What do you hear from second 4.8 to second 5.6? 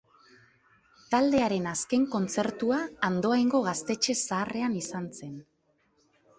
izan zen.